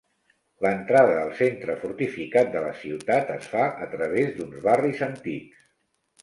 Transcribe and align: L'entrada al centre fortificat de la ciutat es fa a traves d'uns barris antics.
L'entrada 0.65 1.17
al 1.23 1.33
centre 1.41 1.75
fortificat 1.83 2.49
de 2.55 2.63
la 2.63 2.71
ciutat 2.85 3.29
es 3.35 3.51
fa 3.53 3.69
a 3.85 3.89
traves 3.93 4.33
d'uns 4.41 4.59
barris 4.65 5.05
antics. 5.11 5.63